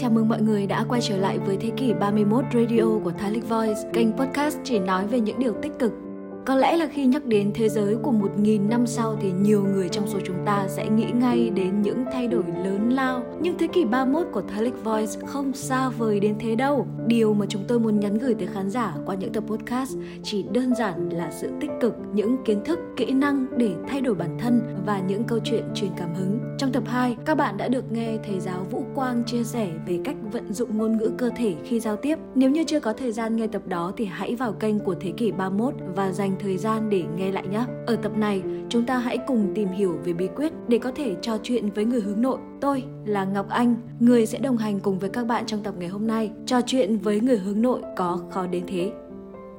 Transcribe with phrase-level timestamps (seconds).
[0.00, 3.48] Chào mừng mọi người đã quay trở lại với thế kỷ 31 Radio của Thalic
[3.48, 5.92] Voice, kênh podcast chỉ nói về những điều tích cực
[6.46, 9.64] có lẽ là khi nhắc đến thế giới của một nghìn năm sau thì nhiều
[9.74, 13.22] người trong số chúng ta sẽ nghĩ ngay đến những thay đổi lớn lao.
[13.40, 16.86] Nhưng thế kỷ 31 của Thalic Voice không xa vời đến thế đâu.
[17.06, 20.44] Điều mà chúng tôi muốn nhắn gửi tới khán giả qua những tập podcast chỉ
[20.52, 24.38] đơn giản là sự tích cực, những kiến thức, kỹ năng để thay đổi bản
[24.38, 26.38] thân và những câu chuyện truyền cảm hứng.
[26.58, 30.00] Trong tập 2, các bạn đã được nghe thầy giáo Vũ Quang chia sẻ về
[30.04, 32.18] cách vận dụng ngôn ngữ cơ thể khi giao tiếp.
[32.34, 35.12] Nếu như chưa có thời gian nghe tập đó thì hãy vào kênh của Thế
[35.16, 37.64] kỷ 31 và dành thời gian để nghe lại nhé.
[37.86, 41.16] Ở tập này, chúng ta hãy cùng tìm hiểu về bí quyết để có thể
[41.22, 42.38] trò chuyện với người hướng nội.
[42.60, 45.88] Tôi là Ngọc Anh, người sẽ đồng hành cùng với các bạn trong tập ngày
[45.88, 46.30] hôm nay.
[46.46, 48.92] Trò chuyện với người hướng nội có khó đến thế.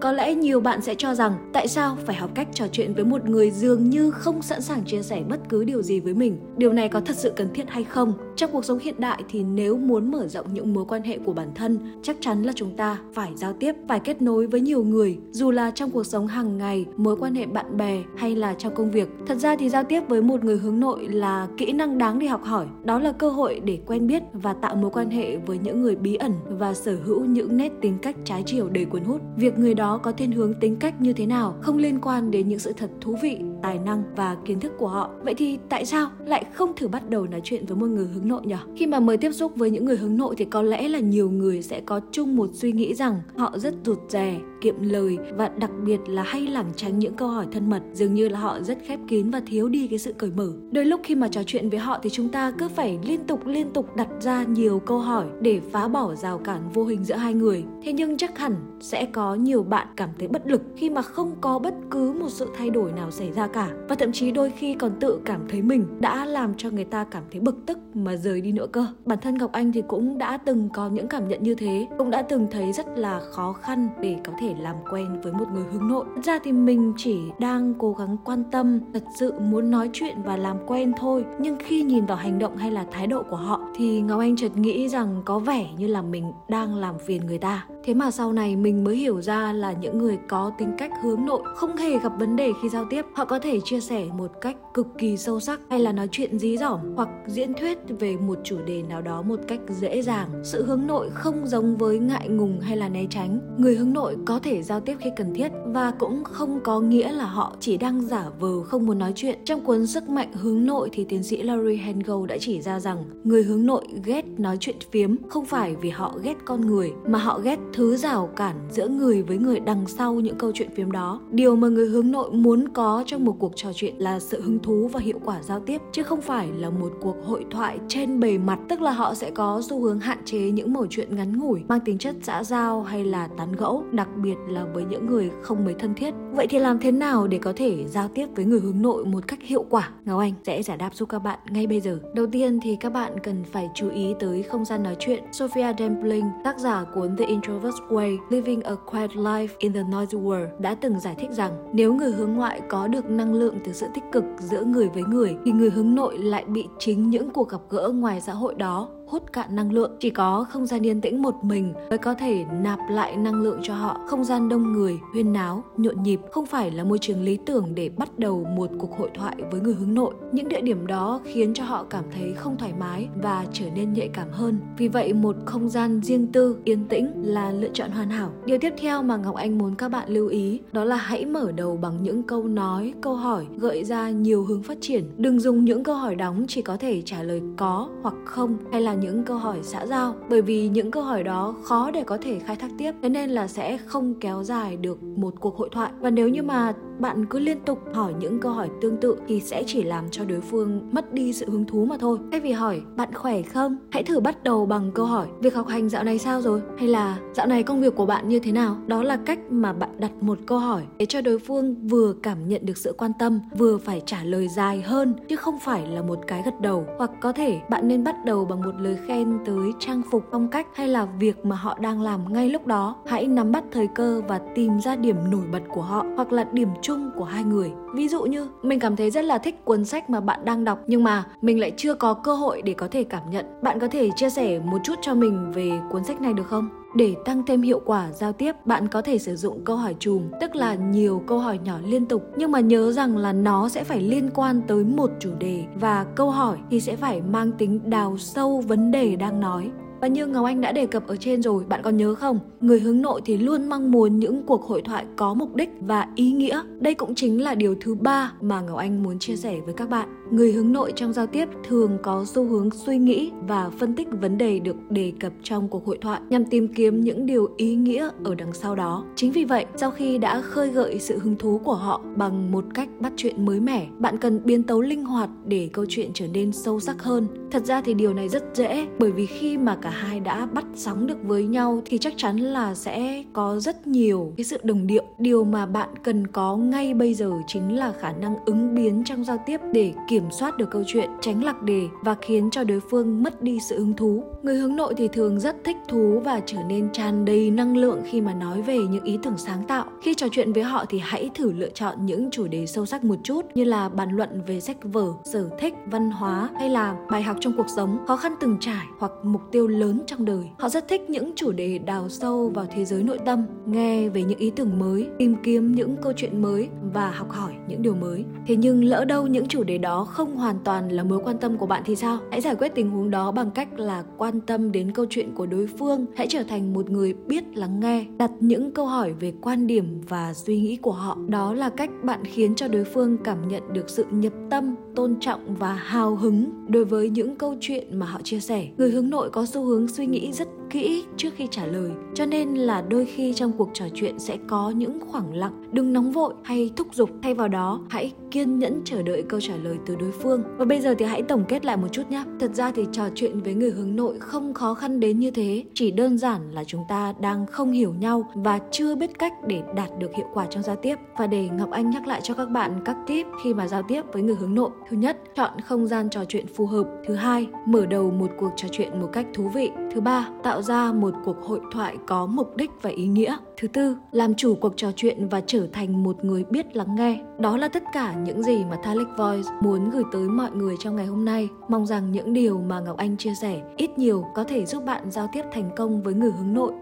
[0.00, 3.04] Có lẽ nhiều bạn sẽ cho rằng tại sao phải học cách trò chuyện với
[3.04, 6.38] một người dường như không sẵn sàng chia sẻ bất cứ điều gì với mình.
[6.56, 8.12] Điều này có thật sự cần thiết hay không?
[8.36, 11.32] Trong cuộc sống hiện đại thì nếu muốn mở rộng những mối quan hệ của
[11.32, 14.84] bản thân, chắc chắn là chúng ta phải giao tiếp, phải kết nối với nhiều
[14.84, 18.54] người, dù là trong cuộc sống hàng ngày, mối quan hệ bạn bè hay là
[18.54, 19.08] trong công việc.
[19.26, 22.26] Thật ra thì giao tiếp với một người hướng nội là kỹ năng đáng để
[22.26, 22.66] học hỏi.
[22.84, 25.96] Đó là cơ hội để quen biết và tạo mối quan hệ với những người
[25.96, 29.20] bí ẩn và sở hữu những nét tính cách trái chiều đầy cuốn hút.
[29.36, 32.48] Việc người đó có thiên hướng tính cách như thế nào không liên quan đến
[32.48, 35.10] những sự thật thú vị, tài năng và kiến thức của họ.
[35.22, 38.28] Vậy thì tại sao lại không thử bắt đầu nói chuyện với một người hướng
[38.28, 38.54] nội nhỉ?
[38.76, 41.30] Khi mà mới tiếp xúc với những người hướng nội thì có lẽ là nhiều
[41.30, 45.48] người sẽ có chung một suy nghĩ rằng họ rất rụt rè, kiệm lời và
[45.48, 48.60] đặc biệt là hay lảng tránh những câu hỏi thân mật, dường như là họ
[48.60, 50.52] rất khép kín và thiếu đi cái sự cởi mở.
[50.70, 53.46] Đôi lúc khi mà trò chuyện với họ thì chúng ta cứ phải liên tục
[53.46, 57.14] liên tục đặt ra nhiều câu hỏi để phá bỏ rào cản vô hình giữa
[57.14, 57.64] hai người.
[57.82, 61.34] Thế nhưng chắc hẳn sẽ có nhiều bạn cảm thấy bất lực khi mà không
[61.40, 64.50] có bất cứ một sự thay đổi nào xảy ra cả và thậm chí đôi
[64.50, 67.78] khi còn tự cảm thấy mình đã làm cho người ta cảm thấy bực tức
[67.94, 68.86] mà rời đi nữa cơ.
[69.04, 72.10] Bản thân Ngọc Anh thì cũng đã từng có những cảm nhận như thế, cũng
[72.10, 75.64] đã từng thấy rất là khó khăn để có thể làm quen với một người
[75.72, 76.04] hướng nội.
[76.14, 80.22] Thật ra thì mình chỉ đang cố gắng quan tâm, thật sự muốn nói chuyện
[80.24, 83.36] và làm quen thôi, nhưng khi nhìn vào hành động hay là thái độ của
[83.36, 87.26] họ thì Ngọc Anh chợt nghĩ rằng có vẻ như là mình đang làm phiền
[87.26, 87.66] người ta.
[87.84, 91.26] Thế mà sau này mình mới hiểu ra là những người có tính cách hướng
[91.26, 93.04] nội không hề gặp vấn đề khi giao tiếp.
[93.14, 96.38] Họ có thể chia sẻ một cách cực kỳ sâu sắc hay là nói chuyện
[96.38, 100.28] dí dỏm, hoặc diễn thuyết về một chủ đề nào đó một cách dễ dàng.
[100.44, 103.40] Sự hướng nội không giống với ngại ngùng hay là né tránh.
[103.58, 107.12] Người hướng nội có thể giao tiếp khi cần thiết và cũng không có nghĩa
[107.12, 109.38] là họ chỉ đang giả vờ không muốn nói chuyện.
[109.44, 113.04] Trong cuốn Sức mạnh hướng nội thì tiến sĩ Larry Hengel đã chỉ ra rằng
[113.24, 117.18] người hướng nội ghét nói chuyện phiếm không phải vì họ ghét con người, mà
[117.18, 120.92] họ ghét thứ rào cản giữa người với người đằng sau những câu chuyện phiếm
[120.92, 121.20] đó.
[121.30, 124.58] Điều mà người hướng nội muốn có trong một cuộc trò chuyện là sự hứng
[124.58, 128.20] thú và hiệu quả giao tiếp chứ không phải là một cuộc hội thoại trên
[128.20, 131.38] bề mặt, tức là họ sẽ có xu hướng hạn chế những mẩu chuyện ngắn
[131.38, 135.06] ngủi mang tính chất xã giao hay là tán gẫu, đặc biệt là với những
[135.06, 136.14] người không mấy thân thiết.
[136.32, 139.28] Vậy thì làm thế nào để có thể giao tiếp với người hướng nội một
[139.28, 139.90] cách hiệu quả?
[140.04, 141.98] Ngọc Anh sẽ giải đáp giúp các bạn ngay bây giờ.
[142.14, 145.24] Đầu tiên thì các bạn cần phải chú ý tới không gian nói chuyện.
[145.32, 149.82] Sophia Dempling, tác giả cuốn The Intro Introvert Way, Living a Quiet Life in the
[149.82, 153.58] Noisy World đã từng giải thích rằng nếu người hướng ngoại có được năng lượng
[153.64, 157.10] từ sự tích cực giữa người với người thì người hướng nội lại bị chính
[157.10, 159.96] những cuộc gặp gỡ ngoài xã hội đó hút cạn năng lượng.
[160.00, 163.60] Chỉ có không gian yên tĩnh một mình mới có thể nạp lại năng lượng
[163.62, 164.00] cho họ.
[164.06, 167.74] Không gian đông người, huyên náo, nhộn nhịp không phải là môi trường lý tưởng
[167.74, 170.14] để bắt đầu một cuộc hội thoại với người hướng nội.
[170.32, 173.92] Những địa điểm đó khiến cho họ cảm thấy không thoải mái và trở nên
[173.92, 174.58] nhạy cảm hơn.
[174.78, 178.30] Vì vậy, một không gian riêng tư, yên tĩnh là lựa chọn hoàn hảo.
[178.44, 181.52] Điều tiếp theo mà ngọc anh muốn các bạn lưu ý đó là hãy mở
[181.52, 185.04] đầu bằng những câu nói, câu hỏi, gợi ra nhiều hướng phát triển.
[185.16, 188.80] Đừng dùng những câu hỏi đóng chỉ có thể trả lời có hoặc không hay
[188.80, 192.18] là những câu hỏi xã giao, bởi vì những câu hỏi đó khó để có
[192.20, 192.92] thể khai thác tiếp.
[193.02, 195.90] Thế nên là sẽ không kéo dài được một cuộc hội thoại.
[196.00, 199.40] Và nếu như mà bạn cứ liên tục hỏi những câu hỏi tương tự thì
[199.40, 202.18] sẽ chỉ làm cho đối phương mất đi sự hứng thú mà thôi.
[202.30, 203.76] Thay vì hỏi, bạn khỏe không?
[203.90, 206.60] Hãy thử bắt đầu bằng câu hỏi, việc học hành dạo này sao rồi?
[206.78, 208.76] Hay là, dạo này công việc của bạn như thế nào?
[208.86, 212.48] Đó là cách mà bạn đặt một câu hỏi để cho đối phương vừa cảm
[212.48, 216.02] nhận được sự quan tâm, vừa phải trả lời dài hơn, chứ không phải là
[216.02, 216.86] một cái gật đầu.
[216.98, 220.48] Hoặc có thể bạn nên bắt đầu bằng một lời khen tới trang phục phong
[220.48, 222.96] cách hay là việc mà họ đang làm ngay lúc đó.
[223.06, 226.44] Hãy nắm bắt thời cơ và tìm ra điểm nổi bật của họ hoặc là
[226.52, 227.72] điểm chung của hai người.
[227.94, 230.78] Ví dụ như, mình cảm thấy rất là thích cuốn sách mà bạn đang đọc,
[230.86, 233.46] nhưng mà mình lại chưa có cơ hội để có thể cảm nhận.
[233.62, 236.68] Bạn có thể chia sẻ một chút cho mình về cuốn sách này được không?
[236.94, 240.22] Để tăng thêm hiệu quả giao tiếp, bạn có thể sử dụng câu hỏi chùm,
[240.40, 243.84] tức là nhiều câu hỏi nhỏ liên tục nhưng mà nhớ rằng là nó sẽ
[243.84, 247.90] phải liên quan tới một chủ đề và câu hỏi thì sẽ phải mang tính
[247.90, 249.70] đào sâu vấn đề đang nói.
[250.00, 252.40] Và như Ngọc Anh đã đề cập ở trên rồi, bạn còn nhớ không?
[252.60, 256.06] Người hướng nội thì luôn mong muốn những cuộc hội thoại có mục đích và
[256.14, 256.62] ý nghĩa.
[256.80, 259.90] Đây cũng chính là điều thứ ba mà Ngọc Anh muốn chia sẻ với các
[259.90, 260.08] bạn.
[260.30, 264.08] Người hướng nội trong giao tiếp thường có xu hướng suy nghĩ và phân tích
[264.20, 267.74] vấn đề được đề cập trong cuộc hội thoại nhằm tìm kiếm những điều ý
[267.74, 269.04] nghĩa ở đằng sau đó.
[269.16, 272.64] Chính vì vậy, sau khi đã khơi gợi sự hứng thú của họ bằng một
[272.74, 276.26] cách bắt chuyện mới mẻ, bạn cần biến tấu linh hoạt để câu chuyện trở
[276.26, 277.26] nên sâu sắc hơn.
[277.50, 280.46] Thật ra thì điều này rất dễ bởi vì khi mà cả cả hai đã
[280.46, 284.58] bắt sóng được với nhau thì chắc chắn là sẽ có rất nhiều cái sự
[284.62, 285.02] đồng điệu.
[285.18, 289.24] Điều mà bạn cần có ngay bây giờ chính là khả năng ứng biến trong
[289.24, 292.80] giao tiếp để kiểm soát được câu chuyện, tránh lạc đề và khiến cho đối
[292.80, 294.22] phương mất đi sự hứng thú.
[294.42, 298.00] Người hướng nội thì thường rất thích thú và trở nên tràn đầy năng lượng
[298.04, 299.84] khi mà nói về những ý tưởng sáng tạo.
[300.02, 303.04] Khi trò chuyện với họ thì hãy thử lựa chọn những chủ đề sâu sắc
[303.04, 306.96] một chút như là bàn luận về sách vở, sở thích, văn hóa hay là
[307.10, 310.44] bài học trong cuộc sống, khó khăn từng trải hoặc mục tiêu lớn trong đời.
[310.58, 314.22] Họ rất thích những chủ đề đào sâu vào thế giới nội tâm, nghe về
[314.22, 317.94] những ý tưởng mới, tìm kiếm những câu chuyện mới và học hỏi những điều
[317.94, 318.24] mới.
[318.46, 321.58] Thế nhưng lỡ đâu những chủ đề đó không hoàn toàn là mối quan tâm
[321.58, 322.18] của bạn thì sao?
[322.30, 325.46] Hãy giải quyết tình huống đó bằng cách là quan tâm đến câu chuyện của
[325.46, 329.32] đối phương, hãy trở thành một người biết lắng nghe, đặt những câu hỏi về
[329.42, 331.18] quan điểm và suy nghĩ của họ.
[331.28, 335.16] Đó là cách bạn khiến cho đối phương cảm nhận được sự nhập tâm, tôn
[335.20, 338.68] trọng và hào hứng đối với những câu chuyện mà họ chia sẻ.
[338.78, 342.26] Người hướng nội có xu hướng suy nghĩ rất kỹ trước khi trả lời, cho
[342.26, 346.12] nên là đôi khi trong cuộc trò chuyện sẽ có những khoảng lặng, đừng nóng
[346.12, 347.10] vội hay thúc giục.
[347.22, 350.42] Thay vào đó, hãy kiên nhẫn chờ đợi câu trả lời từ đối phương.
[350.58, 353.04] Và bây giờ thì hãy tổng kết lại một chút nhé thật ra thì trò
[353.14, 356.64] chuyện với người hướng nội không khó khăn đến như thế, chỉ đơn giản là
[356.64, 360.46] chúng ta đang không hiểu nhau và chưa biết cách để đạt được hiệu quả
[360.50, 360.96] trong giao tiếp.
[361.18, 364.02] Và để ngọc anh nhắc lại cho các bạn các tip khi mà giao tiếp
[364.12, 364.70] với người hướng nội.
[364.90, 366.86] Thứ nhất, chọn không gian trò chuyện phù hợp.
[367.06, 369.70] Thứ hai, mở đầu một cuộc trò chuyện một cách thú vị.
[369.94, 373.36] Thứ ba, tạo tạo ra một cuộc hội thoại có mục đích và ý nghĩa.
[373.56, 377.20] Thứ tư, làm chủ cuộc trò chuyện và trở thành một người biết lắng nghe.
[377.38, 380.96] Đó là tất cả những gì mà Thalic Voice muốn gửi tới mọi người trong
[380.96, 381.48] ngày hôm nay.
[381.68, 385.10] Mong rằng những điều mà Ngọc Anh chia sẻ ít nhiều có thể giúp bạn
[385.10, 386.72] giao tiếp thành công với người hướng nội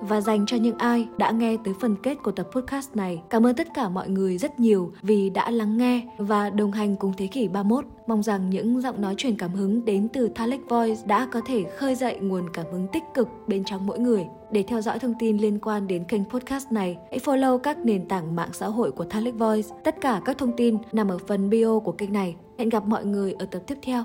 [0.00, 3.22] và dành cho những ai đã nghe tới phần kết của tập podcast này.
[3.30, 6.96] Cảm ơn tất cả mọi người rất nhiều vì đã lắng nghe và đồng hành
[6.96, 7.84] cùng thế kỷ 31.
[8.06, 11.64] Mong rằng những giọng nói truyền cảm hứng đến từ Thalic Voice đã có thể
[11.76, 14.26] khơi dậy nguồn cảm hứng tích cực bên trong mỗi người.
[14.50, 18.08] Để theo dõi thông tin liên quan đến kênh podcast này, hãy follow các nền
[18.08, 19.68] tảng mạng xã hội của Thalic Voice.
[19.84, 22.36] Tất cả các thông tin nằm ở phần bio của kênh này.
[22.58, 24.04] Hẹn gặp mọi người ở tập tiếp theo.